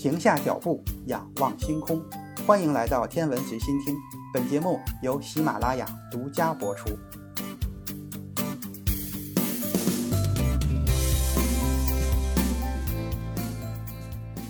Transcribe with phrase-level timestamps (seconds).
[0.00, 2.02] 停下脚步，仰望星空。
[2.46, 3.94] 欢迎来到天文随心听，
[4.32, 6.88] 本节目由喜马拉雅独家播出。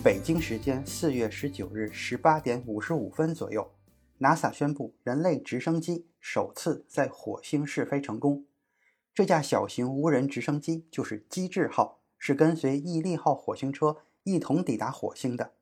[0.01, 3.69] 北京时间四月十九日十八点五十五分左右
[4.21, 8.45] ，NASA 宣布人类直升机首次在火星试飞成功。
[9.13, 15.53] 这架小型无人直升机就是机智号，是跟随毅力号火星车一同抵达火星的。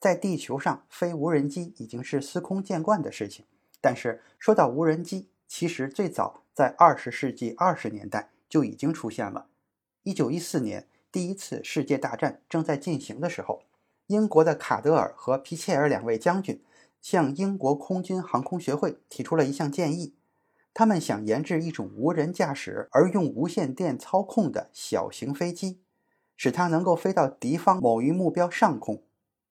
[0.00, 3.44] 在地球上飞无人机已经是司空见惯的事情，
[3.80, 9.46] 但是说到无人机，其实最早在二十世纪二十年代就已经出现了。
[10.02, 10.88] 一九一四年。
[11.12, 13.62] 第一次世界大战正在进行的时候，
[14.08, 16.60] 英国的卡德尔和皮切尔两位将军
[17.00, 20.16] 向英国空军航空学会提出了一项建议，
[20.74, 25.78] 他们想研制一种无人驾驶而用无线电操控的小型飞机，
[26.36, 29.02] 使它能够飞到敌方某一目标上空，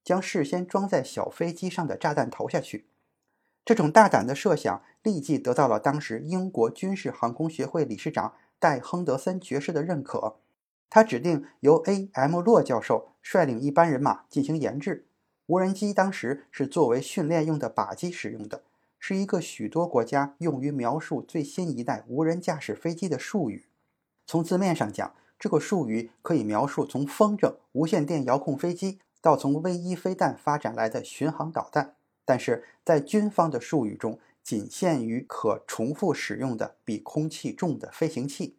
[0.04, 2.88] 将事先装在小飞机上的炸弹投下去。
[3.66, 10.38] 这种大胆的设想立即得到了当时英国军事航空学会理事长戴亨德森爵士的认可。
[10.90, 12.40] 他指定由 A.M.
[12.40, 15.08] 洛教授率领一班人马进行研制。
[15.48, 18.64] 无人机当时是作为训练用的靶机使用的，
[19.00, 23.66] 是一个许多国家用于描述最新一代无人驾驶飞机的术语。
[24.26, 38.56] 从字面上讲，这个术语可以描述从风筝、无线电遥控飞机到从 V1 飞弹发展来的巡航导弹，但是在军方的术语中，仅限于可重复使用的比空气重的飞行器。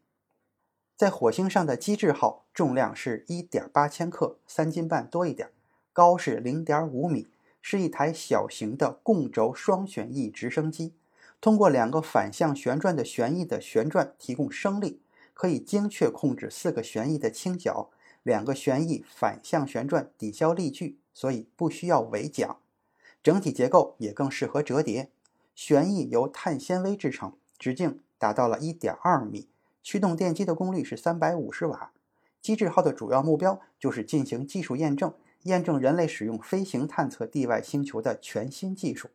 [0.95, 5.53] 在火星上的机智号重量是一点八千克，三斤半多一点，
[5.95, 7.29] 高是零点五米，
[7.63, 10.93] 是一台小型的共轴双旋翼直升机。
[11.41, 15.01] 通过两个反向旋转的旋翼的旋转提供升力，
[15.35, 17.91] 可以精确控制四个旋翼的倾角。
[18.23, 22.57] 两个旋翼反向旋转抵消力矩，所以不需要尾桨。
[23.23, 25.11] 整体结构也更适合折叠。
[25.55, 29.47] 旋翼由碳纤维制成，直径达到了一点二米。
[29.83, 31.93] 驱动电机的功率是三百五十瓦。
[32.41, 35.13] 机智号的主要目标就是进行技术验证，
[35.43, 39.11] 验证人类使用飞行探测地外星球的全新技术。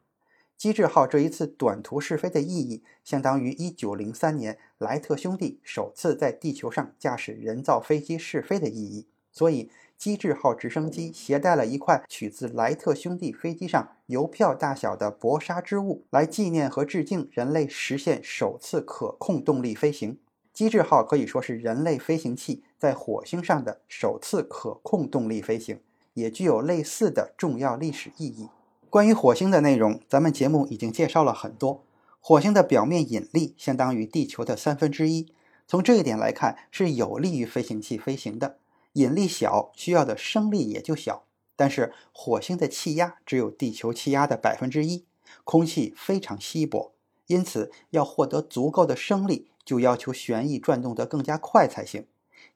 [0.59, 9.07] 机智号这一次短途试飞的意义，相当于一九零三年莱特兄弟首次在地球上驾驶人造飞机试飞的意义。
[9.31, 20.19] 所以，机智号直升机携带了一块取自莱特兄弟飞机上邮票大小的薄纱织物，来纪念和致敬人类实现首次可控动力飞行。
[20.51, 25.79] 机智号可以说是人类飞行器在火星上的首次可控动力飞行，
[26.15, 28.49] 也具有类似的重要历史意义。
[28.89, 31.83] 关于火星的内容，咱们节目已经介绍了很多。
[32.19, 35.31] 火星的表面引力相当于地球的三分之一，
[35.67, 38.57] 从这一点来看是有利于飞行器飞行的。
[38.93, 41.23] 引力小，需要的升力也就小。
[41.55, 45.05] 但是火星的气压只有地球气压的百分之一，
[45.43, 46.93] 空气非常稀薄，
[47.27, 49.49] 因此要获得足够的升力。
[49.63, 52.07] 就要求旋翼转动得更加快才行。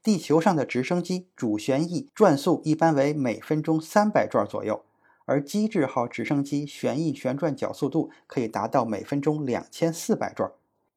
[0.01, 4.83] 地球上的直升机主旋翼转速一般为每分钟三百转左右，
[5.25, 10.51] 而机智号直升机旋翼旋转角速度可以达到每分钟两千四百转。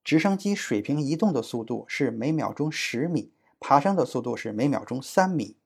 [0.04, 5.56] 直升机水平移动的速度是每秒钟十米，爬升的速度是每秒钟三米。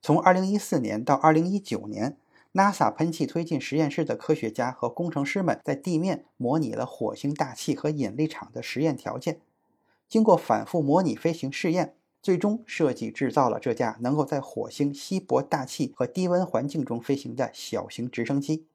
[0.00, 2.16] 从二零一四年到二零一九年
[2.54, 9.40] ，NASA 喷气推进实验室的科学家和工程师们在地面模拟了火星大气和引力场的实验条件。
[10.08, 18.66] 经过反复模拟飞行试验，最终设计制造了这架能够在火星稀薄大气和低温环境中飞行的小型直升机。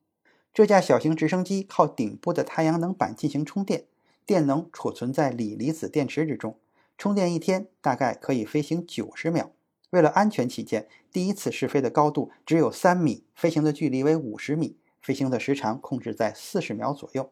[0.53, 3.85] 这架小型直升机靠顶部的太阳能板进行充电，
[4.25, 6.57] 电能储存在锂离子电池之中。
[6.97, 9.51] 充电一天大概可以飞行九十秒。
[9.89, 17.31] 为了安全起见，第一次试飞的高度只有三米，飞行的距离为五十米，飞行的时长控制在四十秒左右。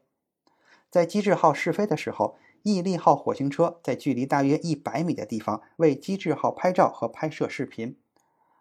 [0.89, 2.35] 在机智号试飞的时候。
[2.63, 7.95] 毅力号火星车在距离大约一百米的地方为机智号拍照和拍摄视频。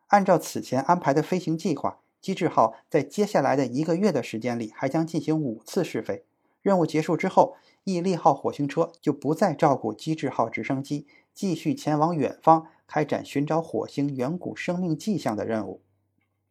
[0.09, 6.25] 按照此前安排的飞行计划，机智号在接下来的一个月的时间里还将进行五次试飞。
[6.63, 15.81] 任务结束之后，毅力号火星车就不再照顾机智号直升机，继续前往远方开展寻找火星远古生命迹象的任务。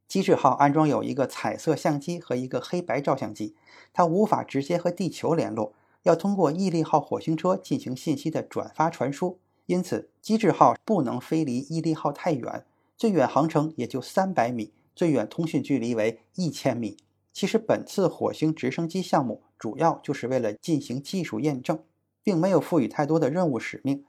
[0.08, 3.56] 机智号安装有一个彩色相机和一个黑白照相机，
[3.94, 5.74] 它无法直接和地球联络。
[6.04, 12.66] 要通过毅力号火星车进行信息的转发传输，因此机智号不能飞离毅力号太远，
[12.98, 16.98] 最远航程也就三百米，最远通讯距离为一千米。
[17.32, 21.84] 其实本次火星直升机项目主要就是为了进行技术验证，
[22.24, 24.04] 并没有赋予太多的任务使命。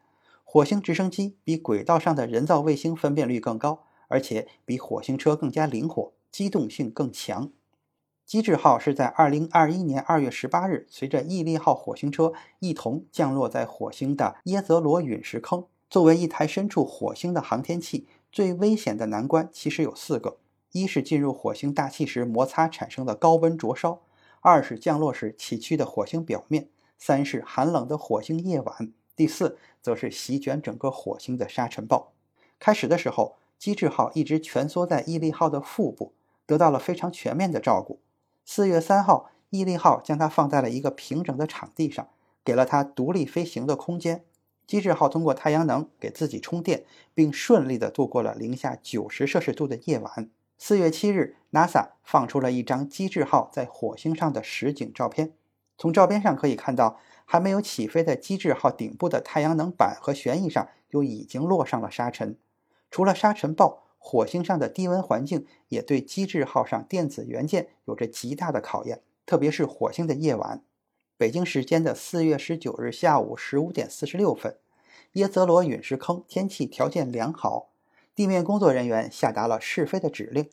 [0.44, 6.12] 火星直升机比轨道上的人造卫星分辨率更高，而且比火星车更加灵活。
[6.32, 7.50] 机动性更强。
[8.30, 15.66] 机智号是在2021年2月18日，随着毅力号火星车一同降落在火星的耶泽罗陨石坑。
[15.88, 20.36] 作为一台身处火星的航天器，最危险的难关其实有四个：
[20.70, 23.98] 一是进入火星大气时摩擦产生的高温灼烧；
[24.40, 26.66] 二是降落时崎岖的火星表面；
[26.96, 32.12] 三是寒冷的火星夜晚；第四，则是席卷整个火星的沙尘暴。
[32.60, 36.12] 开始的时候，机智号一直蜷缩在毅力号的腹部，
[36.46, 37.98] 得到了非常全面的照顾。
[38.52, 42.08] 四月三号，毅力号将它放在了一个平整的场地上，
[42.44, 44.24] 给了它独立飞行的空间。
[44.66, 50.28] 机智号通过太阳能给自己充电，并顺利地度过了零下九十摄氏度的夜晚。
[50.58, 55.32] 四月七日，NASA 放出了一张机智号在火星上的实景照片。
[55.78, 62.36] 从照片上可以看到，还没有起飞的机智号顶部的太阳能板和旋翼上就已经落上了沙尘。
[62.90, 70.64] 除了沙尘暴，火星上的低温环境也对机智号上电子元件有着极大的考验，特别是火星的夜晚。
[71.16, 74.56] 北京时间的四月十九日下午十五点四十六分，
[75.12, 77.68] 耶泽罗陨石坑天气条件良好，
[78.14, 80.48] 地面工作人员下达了试飞的指令。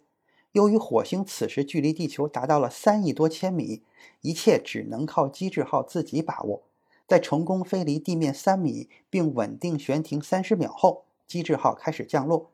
[0.52, 3.84] 由于火星此时距离地球达到了三亿多千米，
[4.22, 6.64] 一切只能靠机智号自己把握。
[7.08, 12.52] 在成功飞离地面三米并稳定悬停三十秒后，机智号开始降落。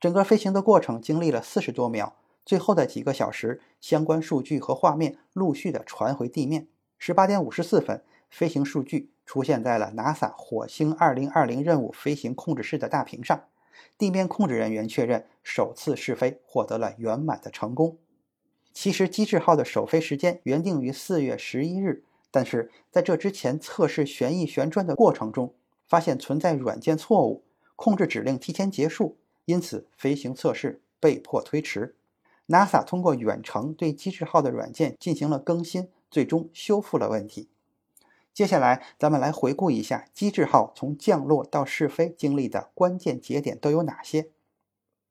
[0.00, 2.16] 整个飞行的过程经历了四十多秒，
[2.46, 6.68] 最后的几个小时，相关数据和画面陆续的传回地面。
[6.98, 13.44] 十八点五十四分，飞行数据出现在了 NASA 火星二零二零任务飞行控制室的大屏上。
[13.98, 17.98] 地面控制人员确认，首次试飞获得了圆满的成功。
[18.72, 25.52] 其实，机智号的首飞时间原定于四月十一日，但是在这之前测试旋翼旋转的过程中，
[25.86, 27.44] 发现存在软件错误，
[27.76, 31.96] 控制指令提前结束，因此飞行测试被迫推迟。
[32.48, 35.88] NASA 通过远程对机智号的软件进行了更新。
[36.10, 37.48] 最终修复了问题。
[38.34, 44.28] 接下来，咱们来回顾一下机智号从降落到试飞经历的关键节点都有哪些。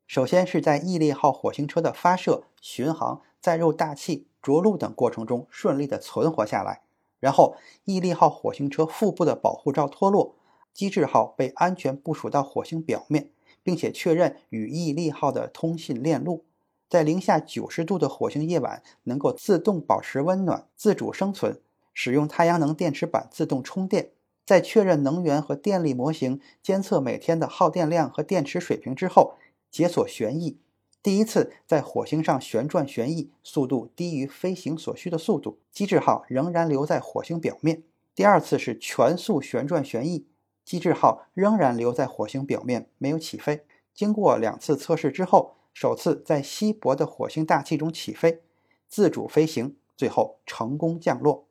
[0.05, 6.81] 首先是在毅力号火星车的发射、巡航、载入大气、着陆等过程中顺利的存活下来。
[7.21, 7.55] 然后，
[7.85, 10.35] 毅力号火星车腹部的保护罩脱落，
[10.73, 13.31] 机智号被安全部署到火星表面，
[13.69, 16.43] 并且确认与毅力号的通信链路。
[16.89, 21.61] 在零下九十度的火星夜晚，能够自动保持温暖、自主生存，
[21.93, 24.09] 使用太阳能电池板自动充电。
[24.43, 29.35] 在确认能源和电力模型、监测每天的耗电量和电池水平之后，
[29.69, 30.57] 解锁旋翼。
[31.03, 37.83] 第一次在火星上旋转旋翼，速度低于飞行所需的速度，机智号仍然留在火星表面。
[38.15, 40.25] 第二次是全速旋转旋翼，
[40.69, 43.65] 机智号仍然留在火星表面，没有起飞。
[43.91, 45.55] 经过两次测试之后。
[45.71, 48.41] 首次在稀薄的火星大气中起飞，
[48.89, 51.45] 自主飞行，最后成功降落。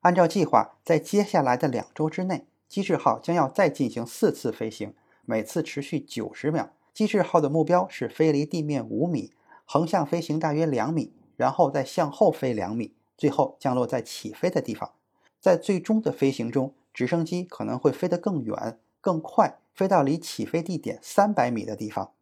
[0.00, 4.94] 按照计划，在接下来的两周之内，机智号将要再进行四次飞行，
[5.26, 6.72] 每次持续九十秒。
[6.94, 9.32] 机智号的目标是飞离地面五米，
[9.66, 14.92] 横向飞行大约两米，然后再向后飞两米，最后降落在起飞的地方。
[15.38, 22.12] 在最终的飞行中，直升机可能会飞得更远、更快，飞到离起飞地点三百米的地方。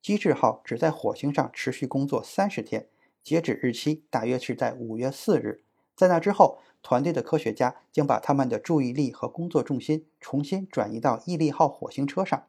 [0.00, 2.86] 机智号只在火星上持续工作三十天，
[3.22, 5.62] 截止日期大约是在五月四日。
[5.94, 12.44] 在那之后，团队的科学家将把他们的注意力和工作重心重新转移到毅力号火星车上。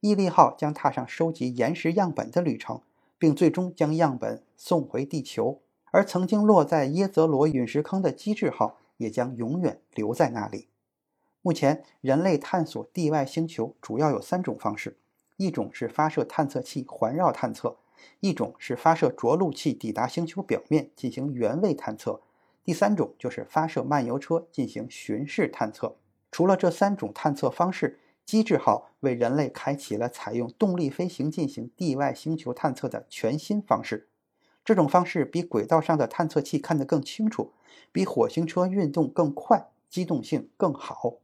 [0.00, 2.80] 毅力号将踏上收集岩石样本的旅程，
[3.18, 5.60] 并最终将样本送回地球。
[5.92, 10.68] 而曾经落在耶泽罗陨石坑的机智号也将永远留在那里。
[11.42, 14.98] 目前，人类探索地外星球主要有三种方式。
[15.36, 17.78] 一种是发射探测器环绕探测，
[18.20, 22.20] 一种是发射着陆器抵达星球表面进行原位探测，
[22.62, 25.96] 第三种就是发射漫游车进行巡视探测。
[26.30, 34.08] 除了这三种探测方式，机智号为人类开启了采用动力飞行进行地外星球探测的全新方式。
[34.62, 37.54] 这种方式比轨道上的探测器看得更清楚，
[37.90, 41.14] 比火星车运动更快，机动性更好。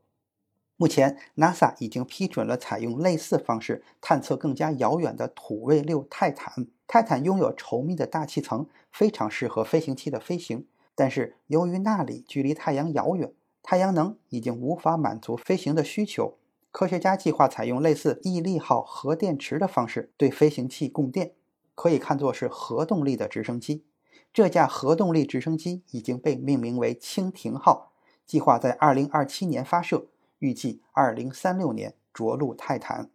[0.78, 6.66] 目前，NASA 已经批准了采用类似方式探测更加遥远的土卫六泰坦。
[6.87, 10.66] 泰坦拥有稠密的大气层，非常适合飞行器的飞行。
[10.95, 16.37] 但是，由于那里距离太阳遥远，太阳能已经无法满足飞行的需求。
[16.71, 21.33] 科学家计划采用类似毅力号核电池的方式对飞行器供电，
[21.75, 23.83] 可以看作是核动力的直升机。
[24.30, 27.92] 这架核动力直升机已经被命名为蜻蜓号，
[28.26, 30.09] 计划在2027年发射。
[30.38, 33.11] 预计二零三六年着陆泰坦。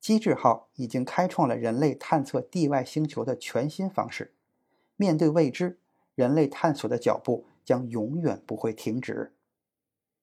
[0.00, 4.32] 机智号已经开创了人类探测地外星球的全新方式。
[4.96, 5.78] 面对未知，
[6.14, 9.32] 人类探索的脚步将永远不会停止。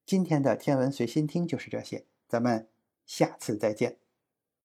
[0.06, 2.68] 今天的天文随心听就是这些，咱们
[3.06, 3.98] 下次再见。